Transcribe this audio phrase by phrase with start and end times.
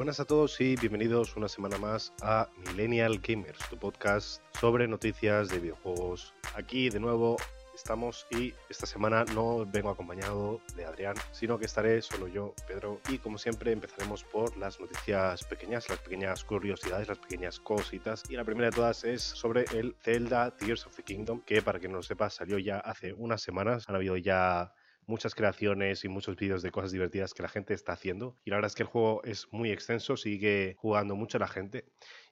[0.00, 5.50] Buenas a todos y bienvenidos una semana más a Millennial Gamers, tu podcast sobre noticias
[5.50, 6.32] de videojuegos.
[6.54, 7.36] Aquí de nuevo
[7.74, 12.98] estamos y esta semana no vengo acompañado de Adrián, sino que estaré solo yo, Pedro,
[13.10, 18.22] y como siempre empezaremos por las noticias pequeñas, las pequeñas curiosidades, las pequeñas cositas.
[18.30, 21.78] Y la primera de todas es sobre el Zelda Tears of the Kingdom, que para
[21.78, 24.72] que no lo sepa salió ya hace unas semanas, han habido ya
[25.10, 28.38] muchas creaciones y muchos vídeos de cosas divertidas que la gente está haciendo.
[28.44, 31.84] Y la verdad es que el juego es muy extenso, sigue jugando mucho la gente.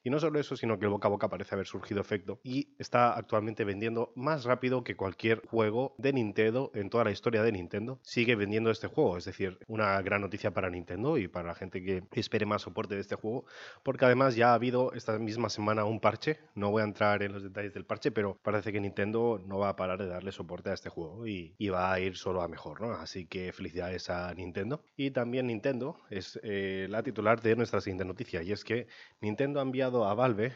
[0.03, 2.73] Y no solo eso, sino que el boca a boca parece haber surgido efecto y
[2.77, 7.51] está actualmente vendiendo más rápido que cualquier juego de Nintendo en toda la historia de
[7.51, 7.99] Nintendo.
[8.01, 11.83] Sigue vendiendo este juego, es decir, una gran noticia para Nintendo y para la gente
[11.83, 13.45] que espere más soporte de este juego,
[13.83, 16.39] porque además ya ha habido esta misma semana un parche.
[16.55, 19.69] No voy a entrar en los detalles del parche, pero parece que Nintendo no va
[19.69, 22.81] a parar de darle soporte a este juego y, va a ir solo a mejor,
[22.81, 22.93] ¿no?
[22.93, 24.83] Así que felicidades a Nintendo.
[24.97, 28.87] Y también Nintendo es eh, la titular de nuestra siguiente noticia y es que
[29.21, 30.53] Nintendo ha enviado a Valve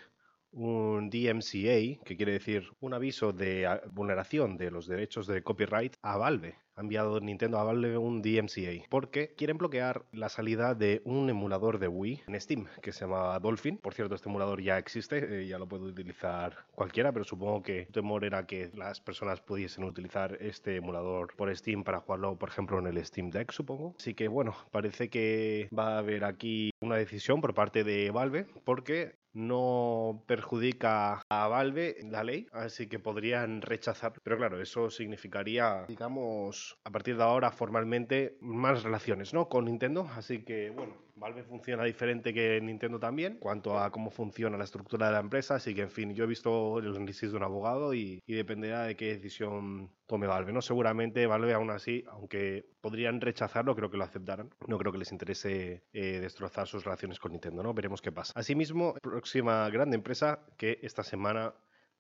[0.52, 6.17] un DMCA, que quiere decir un aviso de vulneración de los derechos de copyright a
[6.17, 11.30] Valve ha enviado Nintendo a Valve un DMCA porque quieren bloquear la salida de un
[11.30, 13.77] emulador de Wii en Steam que se llama Dolphin.
[13.77, 17.81] Por cierto, este emulador ya existe, eh, ya lo puede utilizar cualquiera, pero supongo que
[17.81, 22.49] el temor era que las personas pudiesen utilizar este emulador por Steam para jugarlo, por
[22.49, 23.95] ejemplo, en el Steam Deck, supongo.
[23.99, 28.47] Así que bueno, parece que va a haber aquí una decisión por parte de Valve
[28.64, 34.14] porque no perjudica a Valve la ley, así que podrían rechazar.
[34.23, 39.50] Pero claro, eso significaría, digamos, a partir de ahora formalmente más relaciones ¿no?
[39.50, 40.08] con Nintendo.
[40.16, 45.08] Así que bueno, Valve funciona diferente que Nintendo también, cuanto a cómo funciona la estructura
[45.08, 45.55] de la empresa.
[45.55, 48.95] Así que en fin, yo he visto el análisis de un abogado y, dependerá de
[48.95, 50.52] qué decisión tome Valve.
[50.52, 50.61] ¿no?
[50.61, 54.50] Seguramente Valve aún así, aunque podrían rechazarlo, creo que lo aceptarán.
[54.67, 57.61] No creo que les interese eh, destrozar sus relaciones con Nintendo.
[57.64, 57.73] ¿no?
[57.73, 58.33] Veremos qué pasa.
[58.36, 61.54] Asimismo, próxima gran empresa que esta semana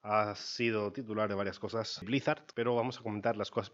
[0.03, 3.73] ha sido titular de varias cosas, Blizzard, pero vamos a comentar las cosas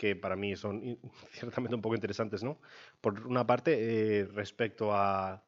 [0.00, 0.98] que para mí son
[1.32, 2.58] ciertamente un poco interesantes, ¿no?
[3.02, 5.44] Por una parte, eh, respecto a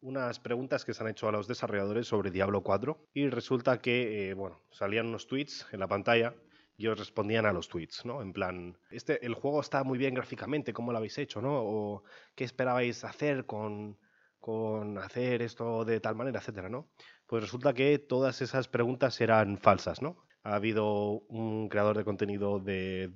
[0.00, 4.30] unas preguntas que se han hecho a los desarrolladores sobre Diablo 4 y resulta que,
[4.30, 6.36] eh, bueno, salían unos tweets en la pantalla
[6.76, 8.22] y ellos respondían a los tweets, ¿no?
[8.22, 11.60] En plan, este, el juego está muy bien gráficamente, ¿cómo lo habéis hecho, no?
[11.60, 12.04] O
[12.36, 13.98] qué esperabais hacer con,
[14.38, 16.88] con hacer esto de tal manera, etcétera, ¿no?
[17.26, 20.27] Pues resulta que todas esas preguntas eran falsas, ¿no?
[20.42, 23.12] Ha habido un creador de contenido de,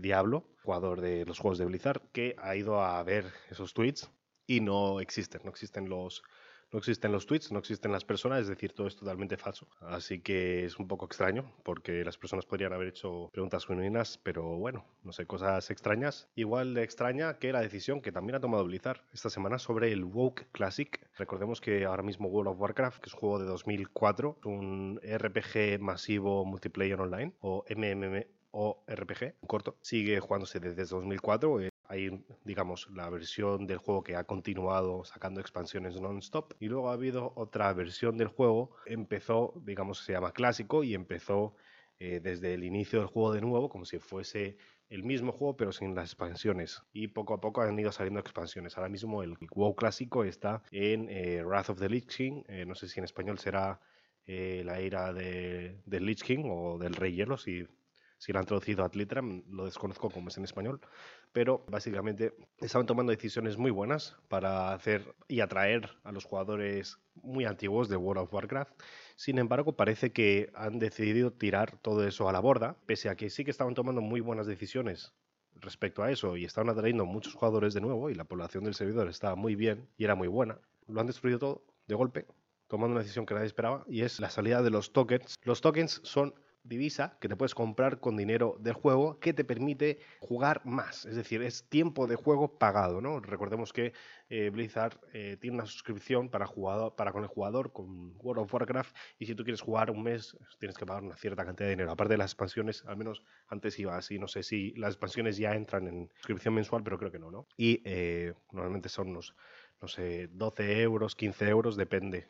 [0.00, 4.10] Diablo, jugador de los juegos de Blizzard, que ha ido a ver esos tweets
[4.46, 6.22] y no existen, no existen los,
[6.72, 9.68] no existen los tweets, no existen las personas, es decir, todo es totalmente falso.
[9.80, 14.56] Así que es un poco extraño porque las personas podrían haber hecho preguntas genuinas, pero
[14.56, 16.28] bueno, no sé, cosas extrañas.
[16.34, 20.04] Igual de extraña que la decisión que también ha tomado Blizzard esta semana sobre el
[20.04, 21.00] Woke Classic.
[21.16, 25.80] Recordemos que ahora mismo World of Warcraft, que es un juego de 2004, un RPG
[25.80, 31.68] masivo multiplayer online o MMM o RPG corto, sigue jugándose desde 2004.
[31.88, 36.54] Hay, digamos, la versión del juego que ha continuado sacando expansiones non-stop.
[36.60, 38.76] Y luego ha habido otra versión del juego.
[38.86, 41.54] Empezó, digamos, se llama clásico y empezó
[41.98, 44.56] eh, desde el inicio del juego de nuevo, como si fuese
[44.88, 46.82] el mismo juego, pero sin las expansiones.
[46.92, 48.76] Y poco a poco han ido saliendo expansiones.
[48.76, 52.42] Ahora mismo el WoW clásico está en eh, Wrath of the Lich King.
[52.48, 53.80] Eh, no sé si en español será
[54.28, 57.64] la ira de, del Lich King o del Rey Hielo, si
[58.18, 60.80] si lo han traducido a Tlitram, lo desconozco como es en español,
[61.36, 67.44] pero básicamente estaban tomando decisiones muy buenas para hacer y atraer a los jugadores muy
[67.44, 68.72] antiguos de World of Warcraft.
[69.16, 73.28] Sin embargo, parece que han decidido tirar todo eso a la borda, pese a que
[73.28, 75.12] sí que estaban tomando muy buenas decisiones
[75.56, 79.06] respecto a eso y estaban atrayendo muchos jugadores de nuevo y la población del servidor
[79.06, 80.58] estaba muy bien y era muy buena.
[80.88, 82.26] Lo han destruido todo de golpe,
[82.66, 85.34] tomando una decisión que nadie esperaba y es la salida de los tokens.
[85.42, 86.34] Los tokens son
[86.68, 91.06] divisa que te puedes comprar con dinero del juego que te permite jugar más.
[91.06, 93.20] Es decir, es tiempo de juego pagado, ¿no?
[93.20, 93.92] Recordemos que
[94.28, 98.54] eh, Blizzard eh, tiene una suscripción para, jugador, para con el jugador con World of
[98.54, 101.70] Warcraft y si tú quieres jugar un mes tienes que pagar una cierta cantidad de
[101.70, 101.90] dinero.
[101.90, 105.54] Aparte de las expansiones, al menos antes iba así, no sé si las expansiones ya
[105.54, 107.46] entran en suscripción mensual, pero creo que no, ¿no?
[107.56, 109.34] Y eh, normalmente son unos,
[109.80, 112.28] no sé, 12 euros, 15 euros, depende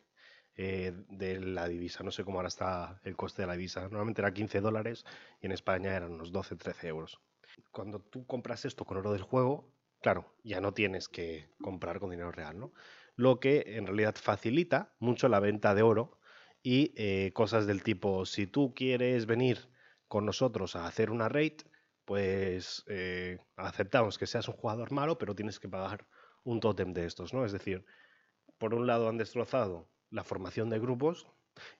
[0.56, 2.02] eh, de la divisa.
[2.02, 3.82] No sé cómo ahora está el coste de la divisa.
[3.82, 5.04] Normalmente era 15 dólares
[5.40, 7.20] y en España eran unos 12, 13 euros.
[7.70, 9.70] Cuando tú compras esto con oro del juego,
[10.00, 12.72] claro, ya no tienes que comprar con dinero real, ¿no?
[13.16, 16.18] Lo que en realidad facilita mucho la venta de oro
[16.62, 19.70] y eh, cosas del tipo, si tú quieres venir
[20.08, 21.60] con nosotros a hacer una raid,
[22.04, 26.06] pues eh, aceptamos que seas un jugador malo, pero tienes que pagar
[26.44, 27.44] un tótem de estos, ¿no?
[27.44, 27.84] Es decir,
[28.58, 31.26] por un lado han destrozado la formación de grupos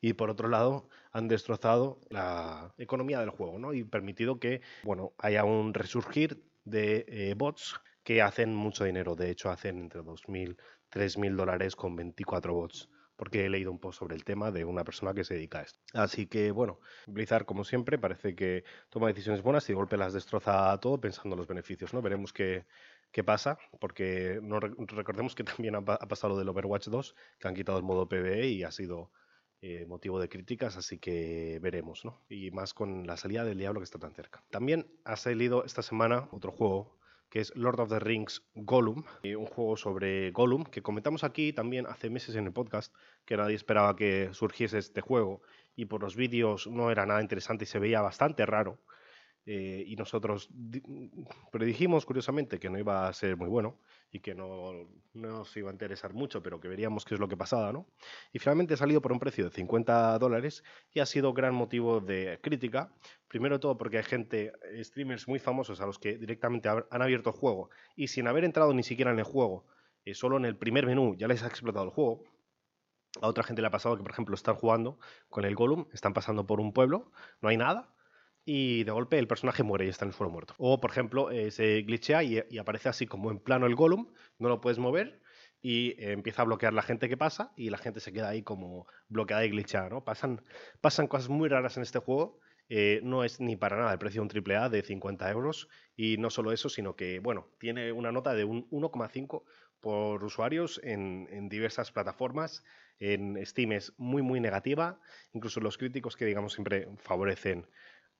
[0.01, 3.73] y por otro lado han destrozado la economía del juego, ¿no?
[3.73, 9.17] Y permitido que, bueno, haya un resurgir de eh, bots que hacen mucho dinero.
[9.17, 10.57] De hecho, hacen entre 2.000,
[10.91, 12.89] 3.000 dólares con 24 bots.
[13.17, 15.63] Porque he leído un post sobre el tema de una persona que se dedica a
[15.63, 15.81] esto.
[15.95, 20.13] Así que, bueno, Blizzard, como siempre, parece que toma decisiones buenas y de golpe las
[20.13, 22.03] destroza todo pensando en los beneficios, ¿no?
[22.03, 22.67] Veremos qué,
[23.13, 27.49] qué pasa, porque no, recordemos que también ha, ha pasado lo del Overwatch 2, que
[27.49, 29.11] han quitado el modo PvE y ha sido
[29.63, 32.23] eh, motivo de críticas, así que veremos, ¿no?
[32.29, 34.45] Y más con la salida del diablo que está tan cerca.
[34.51, 36.99] También ha salido esta semana otro juego
[37.31, 41.53] que es Lord of the Rings Gollum, eh, un juego sobre Gollum que comentamos aquí
[41.53, 42.95] también hace meses en el podcast,
[43.25, 45.43] que nadie esperaba que surgiese este juego
[45.75, 48.79] y por los vídeos no era nada interesante y se veía bastante raro.
[49.49, 50.51] Eh, y nosotros
[51.53, 53.79] predijimos curiosamente que no iba a ser muy bueno
[54.11, 54.73] y que no,
[55.15, 57.87] nos iba a interesar mucho, pero que veríamos qué es lo que pasaba, ¿no?
[58.33, 62.01] Y finalmente ha salido por un precio de 50 dólares y ha sido gran motivo
[62.01, 62.93] de crítica.
[63.29, 64.53] Primero todo porque hay gente,
[64.83, 68.75] streamers muy famosos a los que directamente han abierto el juego y sin haber entrado
[68.75, 69.65] ni siquiera en el juego,
[70.05, 72.25] eh, solo en el primer menú ya les ha explotado el juego.
[73.23, 74.99] A otra gente le ha pasado que, por ejemplo, están jugando
[75.29, 77.96] con el Gollum, están pasando por un pueblo, no hay nada,
[78.49, 80.55] y de golpe el personaje muere y está en el suelo muerto.
[80.57, 84.07] O, por ejemplo, eh, se glitchea y, aparece así como en plano el Gollum,
[84.39, 85.21] no lo puedes mover
[85.61, 88.43] y eh, empieza a bloquear la gente que pasa y la gente se queda ahí
[88.43, 90.05] como bloqueada y glitchada, ¿no?
[90.05, 90.43] Pasan,
[90.81, 92.39] pasan cosas muy raras en este juego.
[92.69, 96.17] Eh, no es ni para nada el precio de un AAA de 50 euros y
[96.17, 99.43] no solo eso, sino que, bueno, tiene una nota de un 1,5
[99.81, 102.65] por usuarios en, en, diversas plataformas.
[102.99, 105.01] En Steam es muy, muy negativa.
[105.33, 107.67] Incluso los críticos que, digamos, siempre favorecen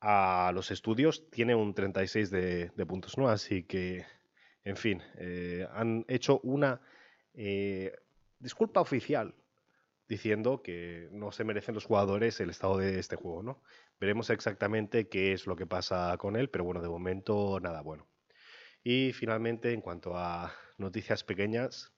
[0.01, 3.29] a los estudios tiene un 36 de, puntos, ¿no?
[3.29, 4.05] Así que,
[4.65, 6.81] en fin, eh, han hecho una
[7.35, 7.93] eh,
[8.39, 9.35] disculpa oficial
[10.09, 13.63] diciendo que no se merecen los jugadores el estado de este juego, ¿no?
[13.99, 18.07] Veremos exactamente qué es lo que pasa con él, pero bueno, de momento nada bueno.
[18.85, 21.93] Y finalmente, en cuanto a noticias pequeñas,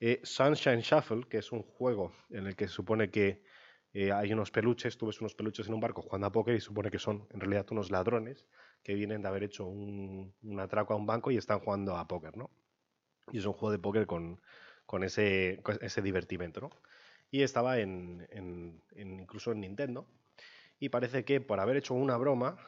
[0.00, 3.42] eh, Sunshine Shuffle, que es un juego en el que se supone que
[3.94, 6.60] eh, hay unos peluches, tú ves unos peluches en un barco jugando a póker y
[6.60, 8.46] supone que son en realidad unos ladrones
[8.82, 12.36] que vienen de haber hecho un, atraco a un banco y están jugando a póker,
[12.36, 12.50] ¿no?
[13.30, 14.40] Y es un juego de póker con,
[15.02, 16.70] ese, ese divertimento, ¿no?
[17.30, 18.26] Y estaba en,
[18.96, 20.06] incluso en Nintendo.
[20.78, 22.58] Y parece que por haber hecho una broma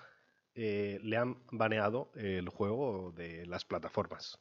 [0.54, 4.40] eh, le han baneado el juego de las plataformas.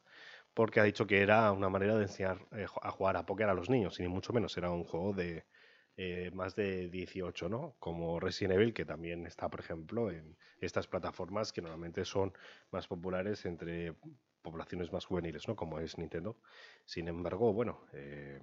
[0.54, 3.54] Porque ha dicho que era una manera de enseñar eh, a jugar a póker a
[3.54, 5.46] los niños, y ni mucho menos era un juego de,
[5.96, 7.76] eh, más de 18, ¿no?
[7.80, 12.34] Como Resident Evil, que también está, por ejemplo, en estas plataformas que normalmente son
[12.72, 13.94] más populares entre
[14.42, 15.56] poblaciones más juveniles, ¿no?
[15.56, 16.38] Como es Nintendo.
[16.86, 18.42] Sin embargo, bueno, eh,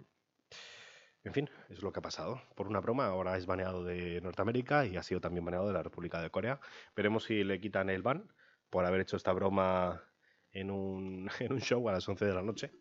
[1.24, 2.40] en fin, es lo que ha pasado.
[2.54, 5.82] Por una broma, ahora es baneado de Norteamérica y ha sido también baneado de la
[5.82, 6.60] República de Corea.
[6.94, 8.32] Veremos si le quitan el ban
[8.70, 10.04] por haber hecho esta broma
[10.52, 11.28] en un,
[11.60, 12.72] show a las 11 de la noche.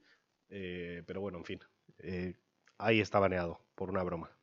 [0.50, 1.60] Eh, pero bueno, en fin,
[2.78, 4.39] ahí está baneado por una broma.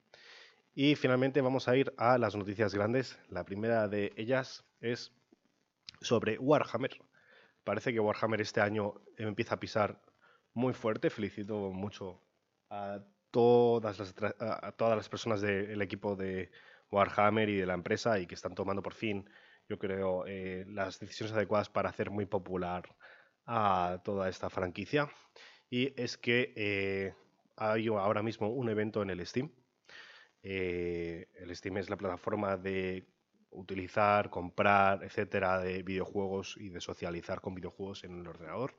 [0.78, 3.18] Y finalmente vamos a ir a las noticias grandes.
[3.30, 5.10] La primera de ellas es
[6.02, 7.00] sobre Warhammer.
[7.64, 10.02] Parece que Warhammer este año empieza a pisar
[10.52, 11.08] muy fuerte.
[11.08, 12.20] Felicito mucho
[12.68, 14.14] a todas las,
[14.76, 16.50] todas las personas del equipo de
[16.90, 19.26] Warhammer y de la empresa y que están tomando por fin,
[19.70, 22.94] yo creo, eh, las decisiones adecuadas para hacer muy popular
[23.46, 25.08] a toda esta franquicia.
[25.70, 27.14] Y es que eh,
[27.56, 29.50] hay ahora mismo un evento en el Steam
[30.48, 33.04] eh, el Steam es la plataforma de
[33.50, 38.72] utilizar, comprar, etcétera, de videojuegos y de socializar con videojuegos en el ordenador.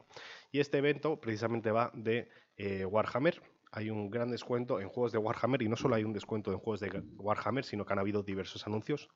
[0.50, 3.42] Y este evento precisamente va de eh, Warhammer.
[3.74, 6.60] Hay un gran descuento en juegos de Warhammer y no solo hay un descuento en
[6.60, 9.10] juegos de Warhammer, sino que han habido diversos anuncios.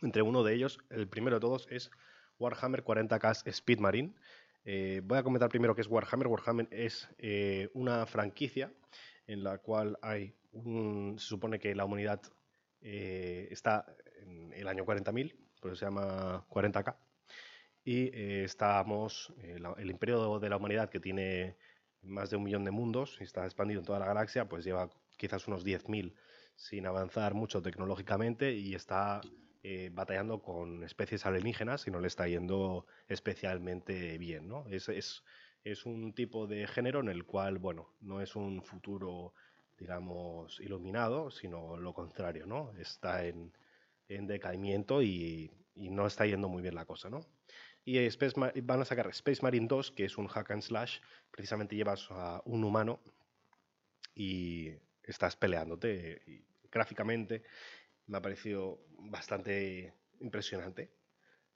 [0.00, 1.90] Entre uno de ellos, el primero de todos, es
[2.38, 4.14] Warhammer 40K Speed Marine.
[4.64, 6.28] Eh, voy a comentar primero qué es Warhammer.
[6.28, 7.06] Warhammer es
[7.74, 8.72] una franquicia
[9.26, 12.20] en la cual hay se supone que la humanidad
[12.80, 13.84] eh, está
[14.22, 16.96] en el año 40.000, por eso se llama 40K,
[17.84, 21.56] y eh, estamos, eh, el imperio de la humanidad que tiene
[22.02, 24.90] más de un millón de mundos y está expandido en toda la galaxia, pues lleva
[25.16, 26.14] quizás unos 10.000
[26.54, 29.20] sin avanzar mucho tecnológicamente y está
[29.92, 34.66] batallando con especies alienígenas y no le está yendo especialmente bien, ¿no?
[34.68, 35.22] Es, es,
[35.62, 39.34] es un tipo de género en el cual, bueno, no es un futuro
[39.78, 42.72] digamos, iluminado, sino lo contrario, ¿no?
[42.78, 43.52] Está en,
[44.08, 47.20] en decaimiento y, y, no está yendo muy bien la cosa, ¿no?
[47.84, 50.98] Y Space van a sacar Space Marine 2, que es un hack and slash,
[51.30, 53.00] precisamente llevas a un humano
[54.14, 56.44] y estás peleándote.
[56.70, 57.44] Gráficamente
[58.06, 60.90] me ha parecido bastante impresionante.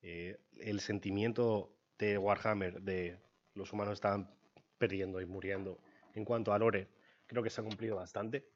[0.00, 3.18] Eh, el sentimiento de Warhammer de
[3.54, 4.34] los humanos estaban
[4.78, 5.78] perdiendo y muriendo
[6.14, 6.88] en cuanto a lore,
[7.32, 8.46] creo que se ha cumplido bastante.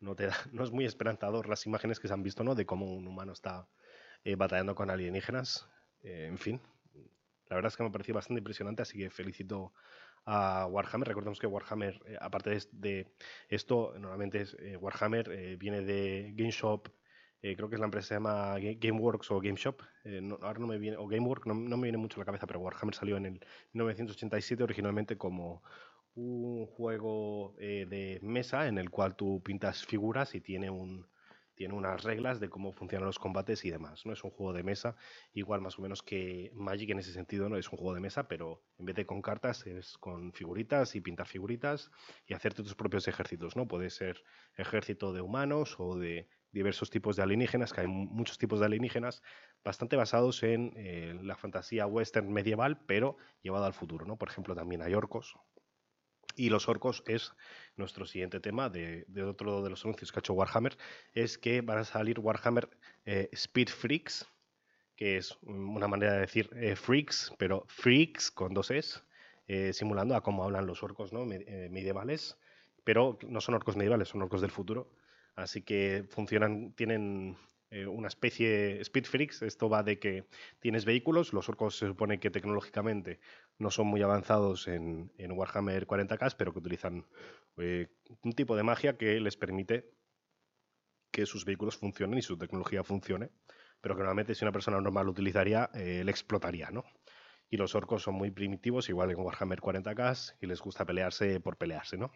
[0.00, 2.54] No, te no es muy esperanzador las imágenes que se han visto, ¿no?
[2.54, 3.66] De cómo un humano está
[4.24, 5.68] eh, batallando con alienígenas.
[6.02, 6.60] Eh, en fin,
[7.48, 9.72] la verdad es que me ha parecido bastante impresionante, así que felicito
[10.24, 11.08] a Warhammer.
[11.08, 13.12] Recordemos que Warhammer, eh, aparte de,
[13.48, 16.88] esto, normalmente es, Warhammer viene de GameShop,
[17.54, 19.82] creo que es la empresa se llama GameWorks o GameShop,
[20.42, 22.60] ahora no me viene, o GameWorks, no, no, me viene mucho a la cabeza, pero
[22.60, 23.32] Warhammer salió en el
[23.72, 25.62] 1987 originalmente como
[26.14, 31.06] un juego de mesa en el cual tú pintas figuras y tiene un,
[31.56, 34.04] tiene unas reglas de cómo funcionan los combates y demás.
[34.06, 34.94] No es un juego de mesa,
[35.32, 38.28] igual más o menos que Magic en ese sentido, no es un juego de mesa,
[38.28, 41.90] pero en vez de con cartas es con figuritas y pintar figuritas
[42.26, 43.66] y hacerte tus propios ejércitos, ¿no?
[43.66, 44.22] Puede ser
[44.56, 49.22] ejército de humanos o de diversos tipos de alienígenas, que hay muchos tipos de alienígenas,
[49.64, 54.16] bastante basados en eh, la fantasía western medieval, pero llevado al futuro, ¿no?
[54.16, 55.36] Por ejemplo, también hay orcos,
[56.34, 57.32] y los orcos es
[57.76, 60.76] nuestro siguiente tema de, otro de los anuncios que ha hecho Warhammer,
[61.14, 62.68] es que van a salir Warhammer
[63.06, 64.26] eh, Speed Freaks,
[64.96, 69.02] que es una manera de decir eh, freaks, pero freaks con dos es,
[69.72, 71.24] simulando a cómo hablan los orcos ¿no?
[71.24, 72.36] medievales,
[72.82, 74.90] pero no son orcos medievales, son orcos del futuro.
[75.36, 77.36] Así que funcionan, tienen
[77.70, 79.42] eh, una especie Speed Freaks.
[79.42, 80.24] Esto va de que
[80.60, 83.20] tienes vehículos, los orcos se supone que tecnológicamente
[83.58, 87.06] no son muy avanzados en, Warhammer 40k, pero que utilizan
[87.58, 87.88] eh,
[88.22, 89.90] un tipo de magia que les permite
[91.10, 93.30] que sus vehículos funcionen y su tecnología funcione,
[93.80, 96.84] pero que normalmente si una persona normal lo utilizaría, eh, explotaría, ¿no?
[97.50, 101.56] Y los orcos son muy primitivos, igual en Warhammer 40k, y les gusta pelearse por
[101.56, 102.10] pelearse, ¿no?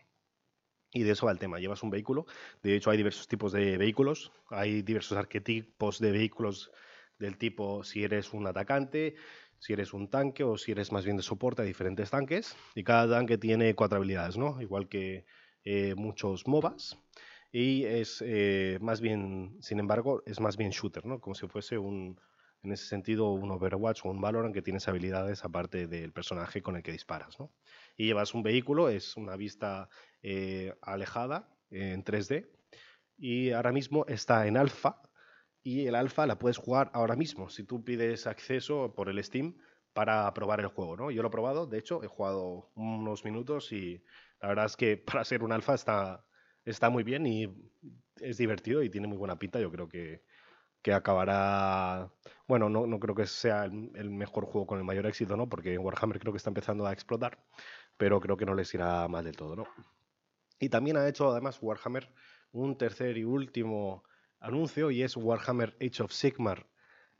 [0.92, 1.58] Y de eso va el tema.
[1.58, 2.26] Llevas un vehículo.
[2.62, 4.32] De hecho, hay diversos tipos de vehículos.
[4.48, 6.72] Hay diversos arquetipos de vehículos
[7.18, 9.14] del tipo si eres un atacante,
[9.58, 12.56] si eres un tanque o si eres más bien de soporte a diferentes tanques.
[12.74, 14.60] Y cada tanque tiene cuatro habilidades, ¿no?
[14.60, 15.26] Igual que
[15.64, 16.98] eh, muchos MOBAs.
[17.52, 21.20] Y es eh, más bien, sin embargo, es más bien shooter, ¿no?
[21.20, 22.18] Como si fuese un,
[22.62, 26.76] en ese sentido, un Overwatch o un Valorant que tienes habilidades aparte del personaje con
[26.76, 27.36] el que disparas.
[28.00, 29.90] Y llevas un vehículo, es una vista
[30.22, 32.48] eh, alejada en 3D
[33.18, 35.02] y ahora mismo está en alfa
[35.62, 39.54] y el alfa la puedes jugar ahora mismo si tú pides acceso por el Steam
[39.92, 41.10] para probar el juego, ¿no?
[41.10, 44.02] Yo lo he probado, de hecho, he jugado unos minutos y
[44.40, 46.24] la verdad es que para ser un alfa está,
[46.64, 47.54] está muy bien y
[48.16, 49.60] es divertido y tiene muy buena pinta.
[49.60, 50.22] Yo creo que,
[50.80, 52.10] que acabará.
[52.48, 55.50] Bueno, no, no creo que sea el, el, mejor juego con el mayor éxito, ¿no?
[55.50, 57.38] Porque Warhammer creo que está empezando a explotar,
[58.00, 59.66] pero creo que no les irá mal del todo, ¿no?
[60.58, 62.10] Y también ha hecho además Warhammer
[62.50, 64.04] un tercer y último
[64.40, 66.66] anuncio y es Warhammer Age of Sigmar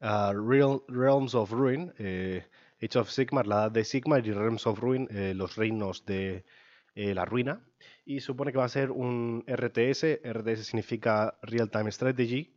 [0.00, 1.92] uh, Realms of Ruin.
[1.98, 2.46] Eh,
[2.82, 6.46] Age of Sigmar, la edad de Sigmar y Realms of Ruin, eh, los reinos de
[6.94, 7.62] eh, la ruina.
[8.06, 10.22] Y supone que va a ser un RTS.
[10.24, 12.54] RTS significa Real Time Strategy.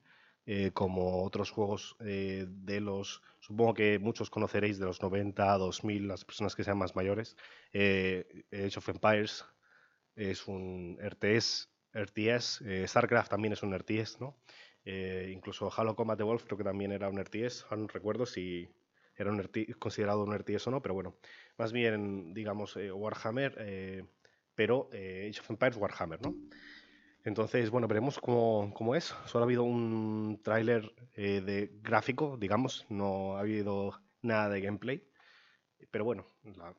[0.74, 6.56] Como otros juegos de los, supongo que muchos conoceréis de los 90, 2000, las personas
[6.56, 7.38] que sean más mayores,
[7.74, 9.46] Age of Empires,
[10.16, 14.38] es un RTS, RTS eh, StarCraft también es un RTS, ¿no?
[14.86, 18.70] Eh, incluso Halo Combat Evolved creo que también era un RTS, no recuerdo si
[19.16, 21.16] era un considerado un RTS o no, pero bueno,
[21.58, 24.08] más bien, digamos, eh, Warhammer,
[24.56, 26.36] pero Age of Empires Warhammer, ¿no?
[27.24, 29.16] Entonces, bueno, veremos cómo, cómo es.
[29.26, 35.04] Solo ha habido un tráiler de gráfico, digamos, no ha habido nada de gameplay.
[35.92, 36.26] Pero bueno,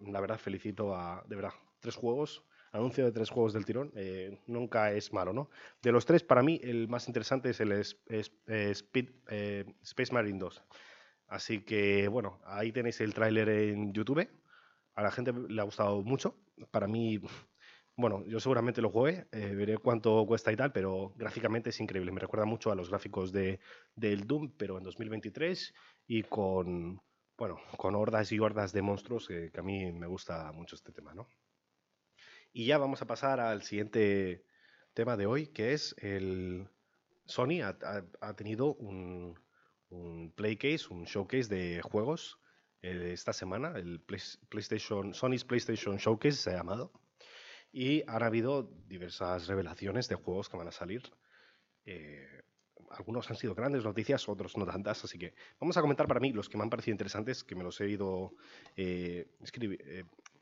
[0.00, 4.36] la, verdad felicito a, de verdad, tres juegos anuncio de tres juegos del tirón, eh,
[4.48, 5.48] nunca es malo, ¿no?
[5.80, 10.40] De los tres, para mí, el más interesante es el eh, Speed, eh, Space Marine
[10.40, 10.62] 2.
[11.28, 14.28] Así que, bueno, ahí tenéis el tráiler en YouTube.
[14.94, 16.36] A la gente le ha gustado mucho.
[16.72, 17.20] Para mí,
[17.96, 22.12] bueno, yo seguramente lo juegue, veré cuánto cuesta y tal, pero gráficamente es increíble.
[22.12, 23.60] Me recuerda mucho a los gráficos de,
[23.94, 25.74] del Doom, pero en 2023
[26.06, 27.00] y con,
[27.36, 31.14] bueno, con hordas y hordas de monstruos, que a mí me gusta mucho este tema,
[31.14, 31.28] ¿no?
[32.52, 34.44] Y ya vamos a pasar al siguiente
[34.92, 36.68] tema de hoy, que es el
[37.26, 39.38] Sony ha, tenido un,
[39.88, 42.38] un Playcase, un showcase de juegos
[42.82, 44.00] eh, esta semana, el
[44.48, 46.92] PlayStation, Sony's PlayStation Showcase se ha llamado,
[47.74, 51.02] y han habido diversas revelaciones de juegos que van a salir.
[51.84, 52.42] Eh,
[52.90, 56.32] algunos han sido grandes noticias, otros no tantas, así que vamos a comentar para mí
[56.32, 58.36] los que me han parecido interesantes, que me los he ido
[58.76, 59.26] eh,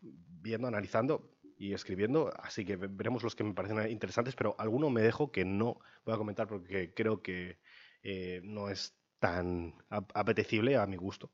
[0.02, 5.00] viendo, analizando y escribiendo, así que veremos los que me parecen interesantes, pero alguno me
[5.00, 7.60] dejo que no voy a comentar porque creo que
[8.02, 11.30] eh, no es tan apetecible a mi gusto.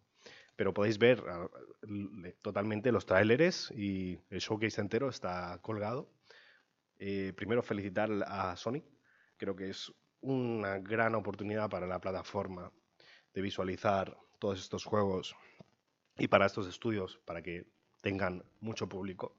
[0.58, 1.48] Pero podéis ver ah,
[2.42, 6.10] totalmente los tráileres y el showcase entero está colgado.
[6.98, 8.82] Eh, primero felicitar a Sony,
[9.36, 12.72] creo que es una gran oportunidad para la plataforma
[13.32, 15.36] de visualizar todos estos juegos
[16.16, 17.68] y para estos estudios, para que
[18.02, 19.36] tengan mucho público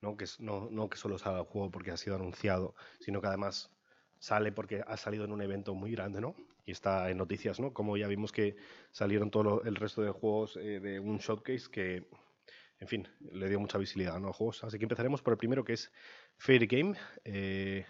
[0.00, 0.16] ¿no?
[0.16, 3.70] Que, no que solo salga el juego porque ha sido anunciado, sino que además
[4.18, 6.34] sale porque ha salido en un evento muy grande, ¿no?
[6.64, 7.72] Y está en noticias, ¿no?
[7.72, 8.56] Como ya vimos que
[8.90, 12.08] salieron todo el resto de juegos eh, de un showcase que,
[12.78, 14.64] en fin, le dio mucha visibilidad a los juegos.
[14.64, 15.92] Así que empezaremos por el primero que es
[16.36, 16.94] Fair Game.
[17.24, 17.86] Eh,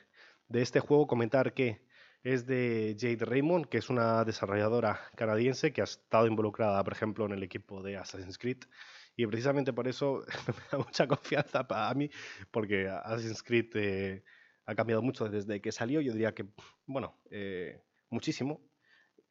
[0.48, 1.86] de este juego comentar que
[2.22, 7.26] es de Jade Raymond, que es una desarrolladora canadiense que ha estado involucrada, por ejemplo,
[7.26, 8.64] en el equipo de Assassin's Creed
[9.18, 12.08] y precisamente por eso me da mucha confianza para mí,
[12.52, 14.22] porque Assassin's Creed eh,
[14.68, 16.02] ha cambiado mucho desde que salió.
[16.02, 16.44] Yo diría que,
[16.84, 18.60] bueno, eh, muchísimo.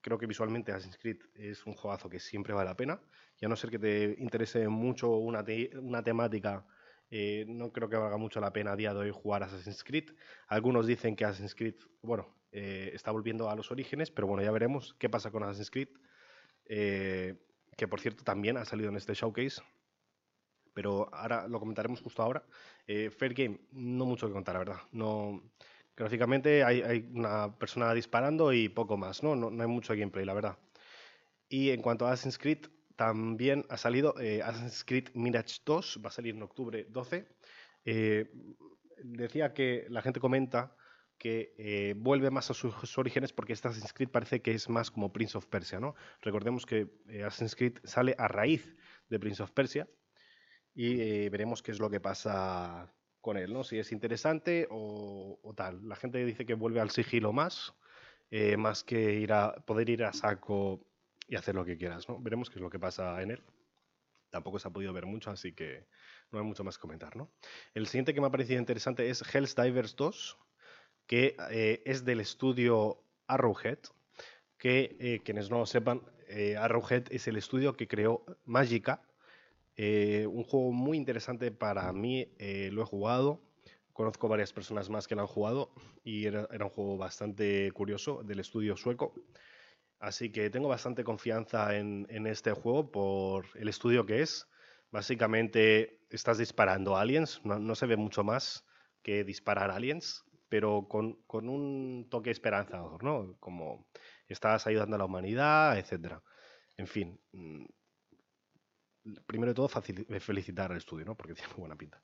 [0.01, 2.99] Creo que visualmente Assassin's Creed es un juegazo que siempre vale la pena.
[3.39, 5.45] Y a no ser que te interese mucho una,
[5.79, 6.65] una temática,
[7.11, 10.09] eh, no creo que valga mucho la pena a día de hoy jugar Assassin's Creed.
[10.47, 14.95] Algunos dicen que Assassin's Creed, bueno, está volviendo a los orígenes, pero bueno, ya veremos
[14.97, 15.89] qué pasa con Assassin's Creed.
[16.65, 19.61] que por cierto también ha salido en este showcase
[20.77, 22.43] pero ahora lo comentaremos justo ahora.
[22.85, 24.77] Eh, Fair Game, no mucho que contar, la verdad.
[24.91, 25.41] No,
[25.95, 29.35] gráficamente hay, una persona disparando y poco más, ¿no?
[29.35, 29.47] ¿no?
[29.59, 30.59] hay mucho gameplay, la verdad.
[31.49, 36.09] Y en cuanto a Assassin's Creed, también ha salido eh, Assassin's Creed Mirage 2, va
[36.09, 37.27] a salir en octubre 12.
[37.85, 38.29] Eh,
[39.03, 40.75] decía que la gente comenta
[41.17, 45.11] que vuelve más a sus, orígenes porque este Assassin's Creed parece que es más como
[45.11, 45.95] Prince of Persia, ¿no?
[46.21, 46.87] Recordemos que
[47.25, 48.75] Assassin's Creed sale a raíz
[49.09, 49.87] de Prince of Persia
[50.77, 53.63] y eh, veremos qué es lo que pasa con él, ¿no?
[53.63, 55.89] Si es interesante o, tal.
[55.89, 57.73] La gente dice que vuelve al sigilo más,
[58.29, 60.85] eh, más que ir a, poder ir a saco
[61.27, 62.19] y hacer lo que quieras, ¿no?
[62.19, 63.43] Veremos qué es lo que pasa en él.
[64.29, 65.87] Tampoco se ha podido ver mucho, así que
[66.31, 67.31] no hay mucho más que comentar, ¿no?
[67.73, 70.37] El siguiente que me ha parecido interesante es Hell's Divers 2,
[71.07, 73.79] que eh, es del estudio Arrowhead,
[74.59, 76.03] que quienes no lo sepan,
[76.59, 79.06] Arrowhead es el estudio que creó Magica,
[79.77, 83.43] eh, un juego muy interesante para mí, eh, lo he jugado,
[83.93, 85.71] conozco varias personas más que lo han jugado
[86.03, 89.13] y era, un juego bastante curioso del estudio sueco.
[89.99, 94.47] Así que tengo bastante confianza en, este juego por el estudio que es.
[94.91, 98.65] Básicamente estás disparando aliens, no, se ve mucho más
[99.03, 103.35] que disparar aliens, pero con, con, un toque esperanzador, ¿no?
[103.39, 103.87] Como
[104.27, 106.19] estás ayudando a la humanidad, etc.
[106.77, 107.65] En fin, mm,
[109.25, 109.69] primero de todo,
[110.09, 111.15] eh, felicitar al estudio, ¿no?
[111.15, 112.01] Porque tiene muy buena pinta.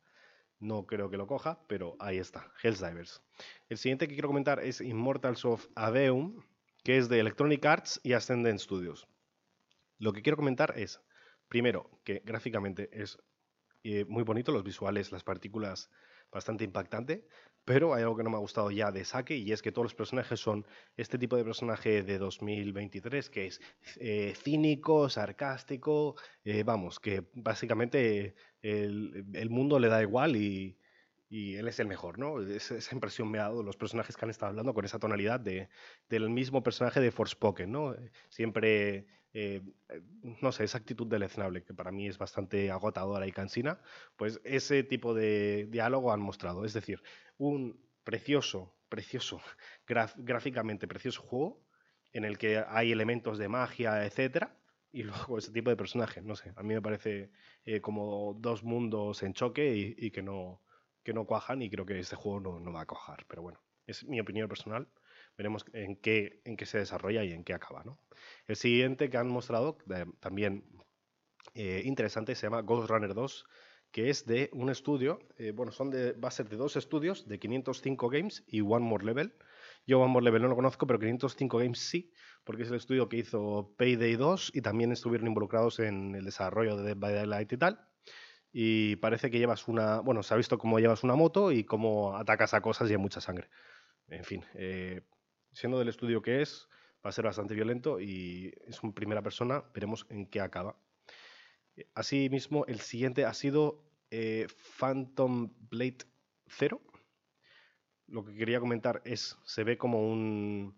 [0.60, 3.22] No creo que lo coja, pero ahí está, Hells Divers.
[3.70, 6.42] El siguiente que quiero comentar es Immortals of Aveum,
[6.84, 9.08] que es de Electronic Arts y Ascendent Studios.
[9.98, 11.02] Lo que quiero comentar es,
[11.48, 13.18] primero, que gráficamente es
[13.84, 15.90] eh, muy bonito, los visuales, las partículas,
[16.32, 17.28] bastante impactante.
[17.66, 19.86] Pero hay algo que no me ha gustado ya de Sake y es que todos
[19.86, 20.66] los personajes son
[20.98, 23.62] este tipo de personaje de 2023 que es
[24.00, 30.78] eh, cínico, sarcástico, eh, vamos, que básicamente el, mundo le da igual y,
[31.30, 32.40] él es el mejor, ¿no?
[32.42, 35.68] esa impresión me ha dado los personajes que han estado hablando con esa tonalidad de,
[36.08, 37.96] del mismo personaje de Forspoken, ¿no?
[38.30, 39.62] Siempre eh,
[40.42, 43.80] no sé, esa actitud deleznable que para mí es bastante agotadora y cansina,
[44.16, 46.66] pues ese tipo de diálogo han mostrado.
[46.66, 47.02] Es decir,
[47.38, 49.42] un precioso, precioso,
[50.18, 51.64] gráficamente precioso juego
[52.14, 54.56] en el que hay elementos de magia, etcétera,
[54.92, 57.32] y luego ese tipo de personaje, no sé, a mí me parece
[57.66, 60.62] eh, como dos mundos en choque y, que, no,
[61.04, 63.60] que no cuajan y creo que este juego no, no va a cuajar, pero bueno,
[63.88, 64.88] es mi opinión personal
[65.38, 67.84] veremos en qué, en qué se desarrolla y en qué acaba.
[67.84, 68.00] ¿no?
[68.48, 69.78] El siguiente que han mostrado,
[70.20, 70.66] también
[71.54, 73.46] eh, interesante, se llama Ghost Runner 2,
[73.92, 77.38] que es de un estudio, eh, bueno, son va a ser de dos estudios, de
[77.38, 79.36] 505 Games y One More Level.
[79.86, 82.12] Yo One More Level no lo conozco, pero 505 Games sí,
[82.44, 86.76] porque es el estudio que hizo Payday 2 y también estuvieron involucrados en el desarrollo
[86.78, 87.88] de Dead by Daylight y tal.
[88.52, 92.16] Y parece que llevas una, bueno, se ha visto cómo llevas una moto y cómo
[92.16, 93.50] atacas a cosas y hay mucha sangre.
[94.08, 95.02] En fin, eh,
[95.54, 96.68] siendo del estudio que es,
[97.06, 100.76] va a ser bastante violento y es una primera persona, veremos en qué acaba.
[101.96, 106.06] Asimismo, el siguiente ha sido eh, Phantom Blade
[106.48, 106.82] 0.
[108.08, 110.76] Lo que quería comentar es, se ve como un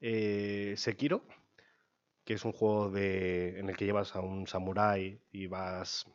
[0.00, 1.26] eh, Sekiro,
[2.24, 6.06] que es un juego de, en el que llevas a un samurái y vas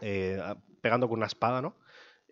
[0.00, 0.38] eh,
[0.80, 1.76] pegando con una espada, ¿no?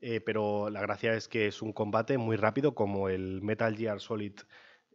[0.03, 4.01] eh, pero la gracia es que es un combate muy rápido, como el Metal Gear
[4.01, 4.35] Solid,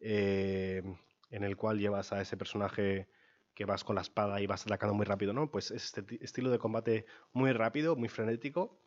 [0.02, 0.84] eh,
[1.30, 3.08] en el cual llevas a ese personaje
[3.54, 5.50] que vas con la espada y vas atacando muy rápido, ¿no?
[5.50, 8.80] Pues es este estilo de combate muy rápido, muy frenético.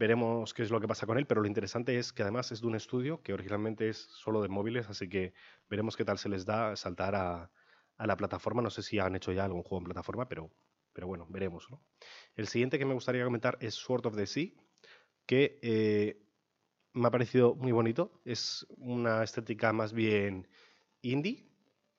[0.00, 2.62] Veremos qué es lo que pasa con él, pero lo interesante es que además es
[2.62, 5.32] de un estudio que originalmente es solo de móviles, así que
[5.68, 7.52] veremos qué tal se les da saltar a,
[7.98, 8.62] la plataforma.
[8.62, 10.50] No sé si han hecho ya algún juego en plataforma, pero,
[10.92, 11.68] pero bueno, veremos.
[12.34, 14.48] El siguiente que me gustaría comentar es Sword of the Sea,
[15.26, 16.29] que eh,
[16.92, 18.20] me ha parecido muy bonito.
[18.24, 20.48] Es una estética más bien
[21.02, 21.46] indie,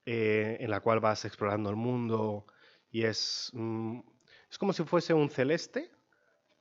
[0.06, 2.46] eh, en la cual vas explorando el mundo
[2.92, 4.00] y es, mm,
[4.50, 5.92] es como si fuese un celeste,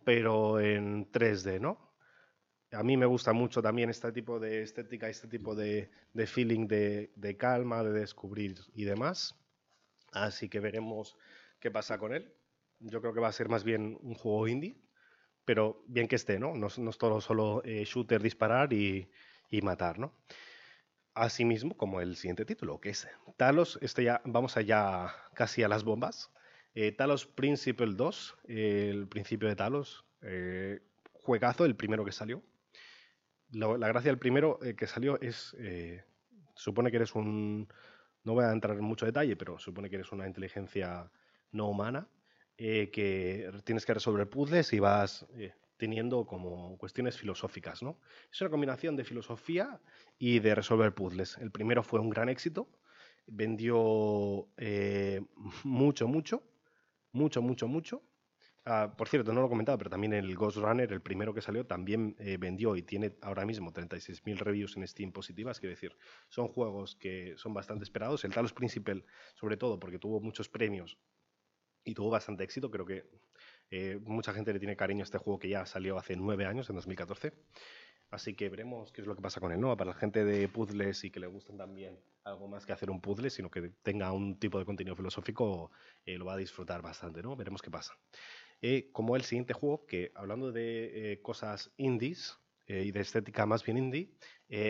[0.04, 1.90] pero en 3D, ¿no?
[2.72, 5.90] A mí me gusta mucho también este tipo de estética, este tipo de,
[6.26, 9.34] feeling de, calma, de descubrir y demás.
[10.12, 11.16] Así que veremos
[11.58, 12.32] qué pasa con él.
[12.78, 14.76] Yo creo que va a ser más bien un juego indie
[15.50, 16.54] pero bien que esté, ¿no?
[16.54, 19.10] No, no es todo solo eh, shooter, disparar y,
[19.50, 20.14] y, matar, ¿no?
[21.12, 25.82] Asimismo, como el siguiente título, que es Talos, este ya, vamos allá casi a las
[25.82, 26.30] bombas.
[26.72, 30.82] Eh, Talos Principle 2, eh, el principio de Talos, eh,
[31.14, 32.44] juegazo, el primero que salió.
[33.50, 36.04] La, gracia del primero eh, que salió es, eh,
[36.54, 37.66] supone que eres un,
[38.22, 41.10] no voy a entrar en mucho detalle, pero supone que eres una inteligencia
[41.50, 42.06] no humana
[42.62, 47.98] eh, que tienes que resolver puzzles y vas eh, teniendo como cuestiones filosóficas, ¿no?
[48.30, 49.80] Es una combinación de filosofía
[50.18, 51.38] y de resolver puzzles.
[51.38, 52.68] El primero fue un gran éxito,
[53.26, 55.22] vendió eh,
[55.64, 56.42] mucho, mucho,
[57.12, 58.02] mucho, mucho, mucho.
[58.66, 61.40] Ah, por cierto, no lo he comentado, pero también el Ghost Runner, el primero que
[61.40, 65.60] salió, también vendió y tiene ahora mismo 36.000 reviews en Steam positivas.
[65.60, 65.96] Quiero decir,
[66.28, 68.22] son juegos que son bastante esperados.
[68.26, 69.02] El Talos Principal,
[69.34, 70.98] sobre todo, porque tuvo muchos premios
[71.84, 72.70] y tuvo bastante éxito.
[72.70, 73.04] Creo que
[73.70, 76.68] eh, mucha gente le tiene cariño a este juego que ya salió hace nueve años,
[76.70, 77.32] en 2014.
[78.10, 79.76] Así que veremos qué es lo que pasa con él, ¿no?
[79.76, 83.00] Para la gente de puzzles y que le gusten también algo más que hacer un
[83.00, 85.70] puzzle, sino que tenga un tipo de contenido filosófico,
[86.04, 87.36] eh, lo va a disfrutar bastante, ¿no?
[87.36, 87.96] Veremos qué pasa.
[88.62, 93.46] Eh, como el siguiente juego, que hablando de eh, cosas indies eh, y de estética
[93.46, 94.12] más bien indie,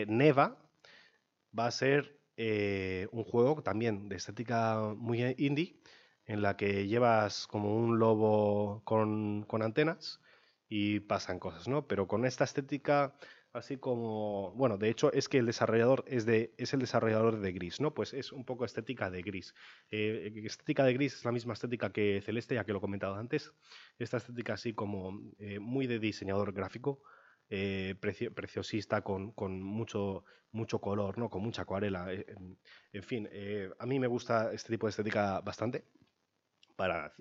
[0.07, 0.59] Neva
[1.59, 2.19] va a ser
[3.13, 5.79] un juego también de estética muy indie,
[6.31, 10.21] en la que llevas como un lobo con, con antenas
[10.69, 11.89] y pasan cosas, ¿no?
[11.89, 13.15] Pero con esta estética
[13.53, 17.53] así como, bueno, de hecho es que el desarrollador es, de, es el desarrollador de
[17.53, 17.95] Gris, ¿no?
[17.95, 19.57] Pues es un poco estética de Gris.
[19.91, 23.17] Eh, estética de Gris es la misma estética que Celeste, ya que lo he comentado
[23.17, 23.53] antes.
[23.99, 27.03] Esta estética así como eh, muy de diseñador gráfico,
[27.49, 31.29] eh, precio, preciosista, con, con, mucho, mucho color, ¿no?
[31.29, 32.07] Con mucha acuarela.
[32.93, 33.29] En, fin,
[33.81, 35.87] a mí me gusta este tipo de estética bastante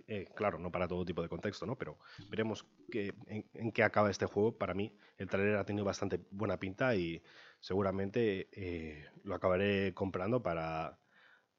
[0.08, 1.78] eh, claro, no para todo tipo de contexto, ¿no?
[1.78, 1.98] Pero
[2.30, 4.58] veremos que, en, qué acaba este juego.
[4.58, 7.22] Para mí, el trailer ha tenido bastante buena pinta y
[7.60, 11.00] seguramente eh, lo acabaré comprando para,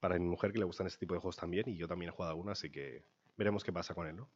[0.01, 2.13] para mi mujer que le gustan este tipo de juegos también y yo también he
[2.13, 3.05] jugado alguna, así que
[3.37, 4.31] veremos qué pasa con él, ¿no?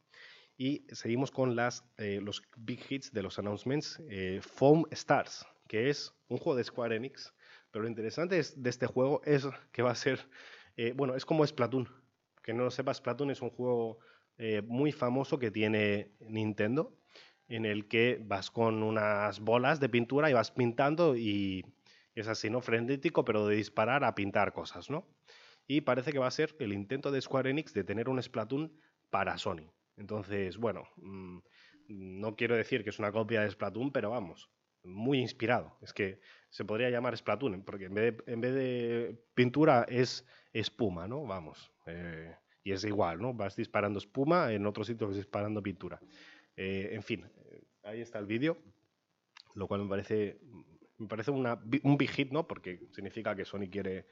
[0.57, 4.01] Y seguimos con las, eh, los big hits de los announcements.
[4.41, 7.33] Foam Stars, que es un juego de Square Enix,
[7.71, 10.25] pero lo interesante es, de este juego es que va a ser,
[10.95, 11.89] bueno, es como Splatoon
[12.45, 13.97] que no lo sepas, Splatoon es un juego
[14.37, 16.95] eh, muy famoso que tiene Nintendo,
[17.47, 21.65] en el que vas con unas bolas de pintura y vas pintando y
[22.13, 22.61] es así, ¿no?
[22.61, 25.07] Frenético, pero de disparar a pintar cosas, ¿no?
[25.65, 28.71] Y parece que va a ser el intento de Square Enix de tener un Splatoon
[29.09, 29.71] para Sony.
[29.97, 31.39] Entonces, bueno, mmm,
[31.87, 34.51] no quiero decir que es una copia de Splatoon, pero vamos,
[34.83, 35.79] muy inspirado.
[35.81, 40.27] Es que se podría llamar Splatoon, porque en vez de, en vez de pintura es
[40.53, 41.25] espuma, ¿no?
[41.25, 41.74] Vamos.
[41.85, 43.33] Eh, y es igual, ¿no?
[43.33, 45.99] Vas disparando espuma, en otros sitios vas disparando pintura.
[46.55, 48.57] Eh, en fin, eh, ahí está el vídeo,
[49.53, 50.39] lo cual me parece,
[50.97, 52.47] me parece una, un big hit, ¿no?
[52.47, 54.07] Porque significa que Sony quiere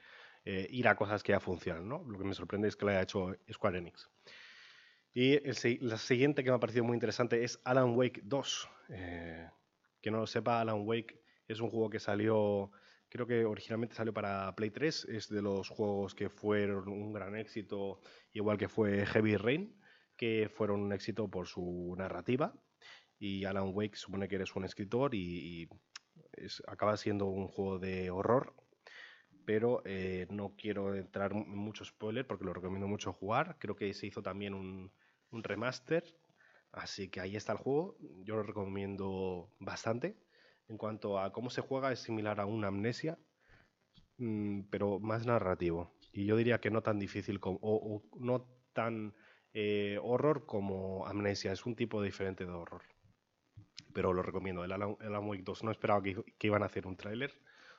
[0.46, 2.04] ir a cosas que ya funcionan, ¿no?
[2.06, 4.10] Lo que me sorprende es que lo haya hecho Square Enix.
[5.14, 8.68] Y el, la siguiente que me ha parecido muy interesante es Alan Wake 2.
[8.88, 9.48] Eh,
[10.00, 12.72] que no lo sepa, Alan Wake es un juego que salió
[13.14, 17.36] Creo que originalmente salió para Play 3, es de los juegos que fueron un gran
[17.36, 18.00] éxito,
[18.32, 19.80] igual que fue Heavy Rain,
[20.16, 22.52] que fueron un éxito por su narrativa.
[23.16, 25.68] Y Alan Wake supone que eres un escritor y,
[26.32, 28.52] es, acaba siendo un juego de horror,
[29.44, 33.58] pero eh, no quiero entrar en mucho spoiler porque lo recomiendo mucho jugar.
[33.60, 34.90] Creo que se hizo también un,
[35.30, 36.02] un remaster,
[36.72, 37.96] así que ahí está el juego.
[38.24, 40.16] Yo lo recomiendo bastante.
[40.68, 43.18] En cuanto a cómo se juega, es similar a una amnesia,
[44.18, 45.94] mmm, pero más narrativo.
[46.12, 49.14] Y yo diría que no tan difícil como, o, no tan
[49.52, 51.52] eh, horror como amnesia.
[51.52, 52.82] Es un tipo diferente de horror.
[53.92, 54.64] pero lo recomiendo.
[54.64, 57.32] El Alan, Wake 2 no esperaba que, iban a hacer un tráiler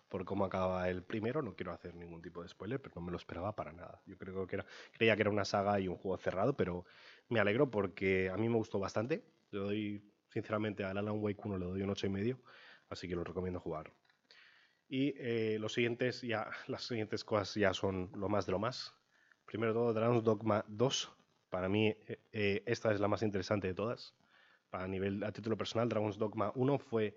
[0.09, 1.41] por cómo acaba el primero.
[1.41, 4.01] No quiero hacer ningún tipo de spoiler, pero no me lo esperaba para nada.
[4.05, 6.85] Yo creo que era, creía que era una saga y un juego cerrado, pero
[7.29, 9.25] me alegro porque a mí me gustó bastante.
[9.51, 12.39] Le doy, sinceramente, al Alan Wake 1 le doy un 8,5, y medio,
[12.95, 13.93] así que lo recomiendo jugar.
[14.87, 18.93] Y eh, los siguientes, ya, las siguientes cosas ya son lo más de lo más.
[19.45, 21.11] Primero todo, Dragon's Dogma 2.
[21.49, 24.15] Para mí, eh, eh, esta es la más interesante de todas.
[24.71, 27.15] A nivel, a título personal, Dragon's Dogma 1 fue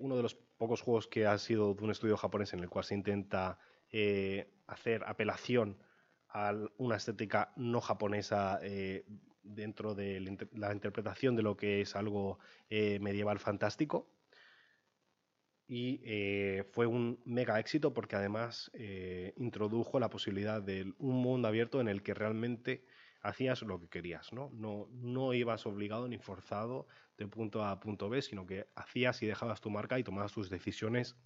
[0.00, 2.84] uno de los pocos juegos que ha sido de un estudio japonés en el cual
[2.84, 3.60] se intenta
[4.66, 5.78] hacer apelación
[6.30, 8.58] a una estética no japonesa
[9.44, 12.40] dentro de la interpretación de lo que es algo
[12.70, 14.08] medieval fantástico
[15.68, 21.46] y eh, fue un mega éxito porque además eh, introdujo la posibilidad de un mundo
[21.46, 22.86] abierto en el que realmente
[23.20, 24.50] hacías lo que querías, ¿no?
[24.54, 26.86] No, no ibas obligado ni forzado
[27.18, 30.32] de punto A a punto B, sino que hacías y dejabas tu marca y tomabas
[30.32, 31.16] tus decisiones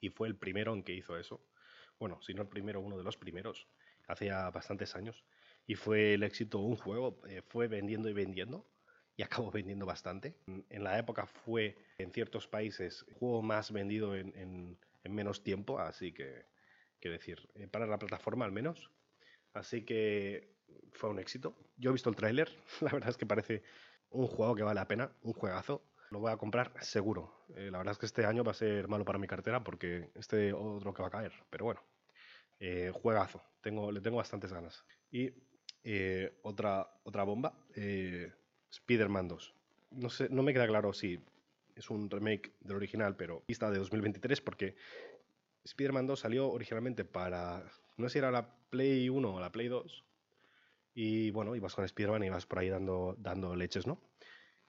[0.00, 1.44] y fue el primero en que hizo eso.
[1.98, 3.68] Bueno, si no el primero, uno de los primeros,
[4.08, 5.24] hace bastantes años.
[5.66, 8.66] Y fue el éxito un juego, eh, fue vendiendo y vendiendo
[9.16, 10.34] y acabó vendiendo bastante.
[10.46, 16.12] En la época fue, en ciertos países, el juego más vendido en, menos tiempo, así
[16.12, 16.46] que,
[17.00, 18.90] quiero decir, eh, para la plataforma al menos.
[19.52, 20.54] Así que
[20.92, 21.54] fue un éxito.
[21.76, 23.62] Yo he visto el tráiler, la verdad es que parece
[24.10, 25.82] un juego que vale la pena, un juegazo.
[26.10, 27.46] Lo voy a comprar seguro.
[27.56, 30.10] Eh, la verdad es que este año va a ser malo para mi cartera porque
[30.14, 31.32] este otro que va a caer.
[31.48, 31.82] Pero bueno,
[32.60, 33.42] eh, juegazo.
[33.62, 34.84] Tengo, le tengo bastantes ganas.
[35.10, 35.30] Y
[36.42, 37.54] otra, otra bomba.
[38.72, 39.54] Spider-Man 2.
[39.92, 41.20] No, sé, no me queda claro si
[41.76, 44.74] es un remake del original, pero está de 2023 porque
[45.64, 47.62] Spider-Man 2 salió originalmente para,
[47.96, 50.04] no sé si era la Play 1 o la Play 2.
[50.94, 54.00] Y bueno, ibas con Spider-Man y ibas por ahí dando, dando leches, ¿no?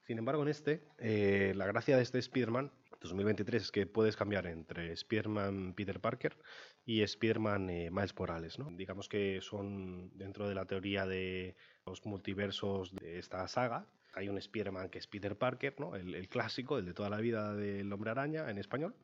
[0.06, 4.48] Sin embargo, en este, eh, la gracia de este Spider-Man 2023 es que puedes cambiar
[4.48, 6.38] entre Spider-Man Peter Parker
[6.86, 8.70] y Spider-Man eh, Miles Morales, ¿no?
[8.72, 13.88] Digamos que son dentro de la teoría de los multiversos de esta saga.
[14.14, 15.96] Hay un Spider-Man que es Peter Parker, ¿no?
[15.96, 18.96] El, clásico, el de toda la vida del hombre araña en español.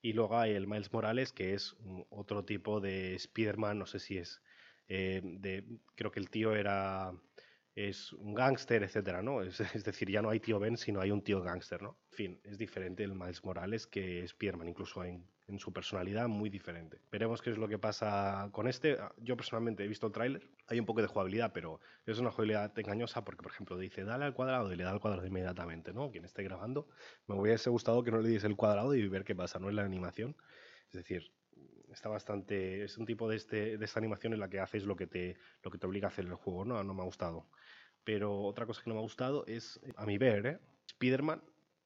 [0.00, 1.76] Y luego hay el Miles Morales, que es
[2.10, 4.40] otro tipo de Spider-Man, no sé si es
[4.88, 5.64] eh, de,
[5.96, 7.12] creo que el tío era
[7.74, 9.42] es un gángster, etcétera, ¿no?
[9.42, 11.98] Es, decir, ya no hay tío Ben, sino hay un tío gángster, ¿no?
[12.12, 15.28] En fin, es diferente el Miles Morales que Spearman, incluso en,
[15.58, 17.00] su personalidad muy diferente.
[17.10, 18.98] Veremos qué es lo que pasa con este.
[19.18, 22.76] Yo personalmente he visto el tráiler, hay un poco de jugabilidad, pero es una jugabilidad
[22.78, 26.10] engañosa porque, por ejemplo, dice dale al cuadrado y le da al cuadrado inmediatamente, ¿no?
[26.10, 26.88] Quien esté grabando,
[27.28, 29.68] me hubiese gustado que no le diese el cuadrado y ver qué pasa, ¿no?
[29.68, 30.36] En la animación.
[30.88, 31.32] Es decir,
[31.92, 32.82] está bastante.
[32.82, 35.36] Es un tipo de, este, de esta animación en la que haces lo que te,
[35.62, 36.82] lo que te obliga a hacer el juego, ¿no?
[36.82, 37.48] No me ha gustado.
[38.04, 40.58] Pero otra cosa que no me ha gustado es, a mi ver, ¿eh?
[40.86, 41.42] Spider-Man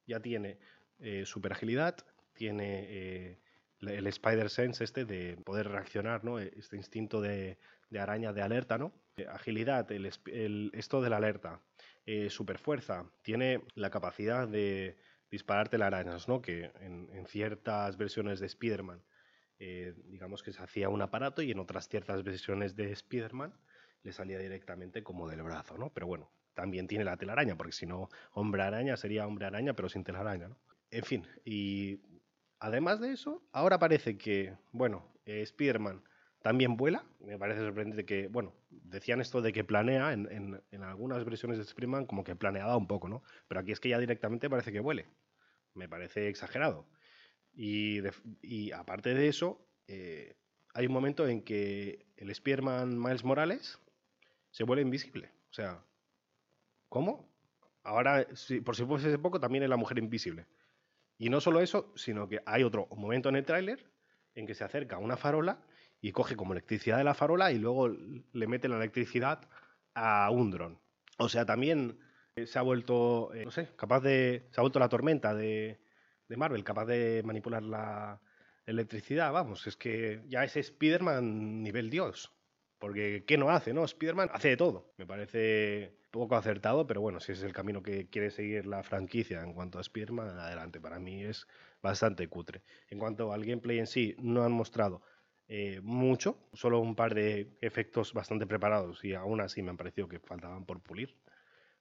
[0.07, 0.59] ya tiene
[0.99, 1.97] eh, super agilidad,
[2.35, 3.41] tiene eh,
[3.81, 6.39] el Spider Sense este de poder reaccionar, ¿no?
[6.39, 7.59] Este instinto de,
[7.99, 8.93] araña de alerta, ¿no?
[9.17, 11.61] Eh, agilidad, el, esto de la alerta,
[12.29, 14.97] super fuerza, tiene la capacidad de
[15.31, 16.43] dispararte las arañas, ¿no?
[16.43, 19.01] Que en, en ciertas versiones de Spider-Man,
[20.07, 23.53] digamos que se hacía un aparato y en otras ciertas versiones de Spider-Man
[24.03, 25.93] le salía directamente como del brazo, ¿no?
[25.93, 29.89] Pero bueno, también tiene la telaraña, porque si no, hombre araña sería hombre araña, pero
[29.89, 30.59] sin telaraña, ¿no?
[30.91, 32.01] En fin, y
[32.61, 36.03] además de eso, ahora parece que, bueno, eh, Spider-Man
[36.43, 37.05] también vuela.
[37.21, 42.07] Me parece sorprendente que, bueno, decían esto de que planea, en, algunas versiones de Spider-Man
[42.07, 43.23] como que planeaba un poco, ¿no?
[43.49, 45.07] Pero aquí es que ya directamente parece que vuele.
[45.75, 46.87] Me parece exagerado.
[47.53, 48.01] Y,
[48.73, 50.37] aparte de eso, eh,
[50.73, 53.79] hay un momento en que el Spider-Man Miles Morales
[54.51, 55.31] se vuelve invisible.
[55.51, 55.83] O sea,
[56.89, 57.29] ¿cómo?
[57.83, 58.27] Ahora,
[58.65, 60.47] por si fuese poco, también es la mujer invisible.
[61.21, 63.85] Y no solo eso, sino que hay otro momento en el tráiler
[64.35, 65.61] en que se acerca una farola
[66.01, 69.47] y coge como electricidad de la farola y luego le mete la electricidad
[69.93, 70.81] a un dron.
[71.19, 71.99] O sea, también
[72.37, 74.49] eh, se ha vuelto, eh, no sé, capaz de.
[74.51, 75.83] Se ha vuelto la tormenta de,
[76.27, 78.19] de Marvel, capaz de manipular la
[78.65, 79.31] electricidad.
[79.31, 82.33] Vamos, es que ya es Spider-Man nivel Dios.
[82.81, 83.75] Porque, ¿qué no hace?
[83.75, 84.93] No, Spider-Man hace de todo.
[84.97, 89.43] Me parece poco acertado, pero bueno, si es el camino que quiere seguir la franquicia
[89.43, 90.81] en cuanto a Spider-Man, adelante.
[90.81, 91.47] Para mí es
[91.83, 92.63] bastante cutre.
[92.89, 95.03] En cuanto al gameplay en sí, no han mostrado
[95.49, 100.09] eh, mucho, solo un par de efectos bastante preparados y aún así me han parecido
[100.09, 101.17] que faltaban por pulir.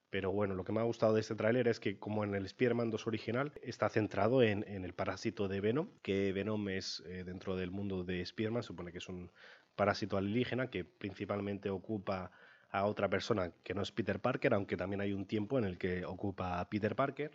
[0.10, 2.46] Pero bueno, lo que me ha gustado de este tráiler es que como en el
[2.46, 7.56] Spider-Man 2 original, está centrado en, el parásito de Venom, que Venom es eh, dentro
[7.56, 9.32] del mundo de Spider-Man, supone que es un
[9.80, 12.32] parásito alienígena que principalmente ocupa
[12.70, 15.78] a otra persona que no es Peter Parker, aunque también hay un tiempo en el
[15.78, 17.32] que ocupa a Peter Parker.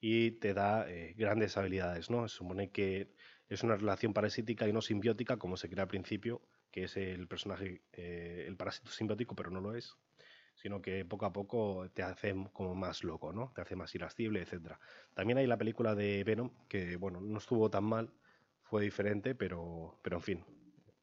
[0.00, 2.28] y te da eh, grandes habilidades, ¿no?
[2.28, 3.14] Se supone que
[3.48, 7.26] es una relación parasítica y no simbiótica, como se crea al principio, que es el
[7.28, 9.96] personaje, eh, el parásito simbiótico, pero no lo es,
[10.54, 13.52] sino que poco a poco te hace como más loco, ¿no?
[13.54, 14.74] Te hace más irascible, etc.
[15.14, 18.12] También hay la película de Venom, que, bueno, no estuvo tan mal,
[18.62, 20.44] fue diferente, pero, pero en fin,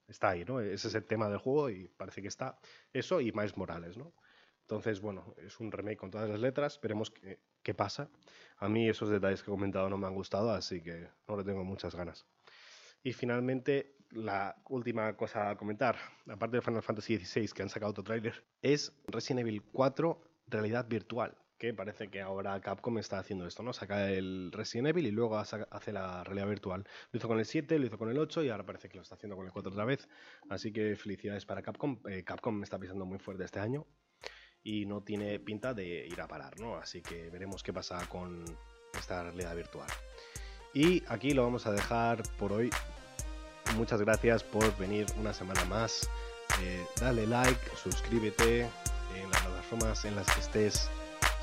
[0.07, 0.59] está ahí, ¿no?
[0.59, 2.57] Ese es el tema del juego y parece que está
[2.91, 4.13] eso y Miles Morales, ¿no?
[4.61, 8.09] Entonces, bueno, es un remake con todas las letras, veremos qué, qué pasa.
[8.57, 11.43] A mí esos detalles que he comentado no me han gustado, así que no le
[11.43, 12.25] tengo muchas ganas.
[13.03, 15.97] Y finalmente, la última cosa a comentar,
[16.29, 20.87] aparte de Final Fantasy XVI que han sacado otro tráiler, es Resident Evil 4 realidad
[20.87, 23.73] virtual, que parece que ahora Capcom está haciendo esto, ¿no?
[23.73, 26.85] Saca el Resident Evil y luego hace la realidad virtual.
[27.11, 29.03] Lo hizo con el 7, lo hizo con el 8 y ahora parece que lo
[29.03, 30.09] está haciendo con el 4 otra vez.
[30.49, 31.99] Así que felicidades para Capcom.
[32.09, 33.85] Eh, Capcom está pisando muy fuerte este año
[34.63, 36.75] y no tiene pinta de ir a parar, ¿no?
[36.75, 38.43] Así que veremos qué pasa con
[38.97, 39.89] esta realidad virtual.
[40.73, 42.69] Y aquí lo vamos a dejar por hoy.
[43.75, 46.09] Muchas gracias por venir una semana más.
[46.61, 50.89] Eh, dale like, suscríbete en las plataformas en las que estés.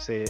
[0.01, 0.25] Sé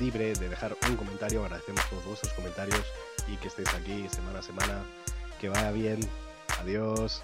[0.00, 1.44] libre de dejar un comentario.
[1.44, 2.82] Agradecemos todos vuestros comentarios
[3.28, 4.84] y que estés aquí semana a semana.
[5.40, 6.00] Que vaya bien.
[6.60, 7.22] Adiós.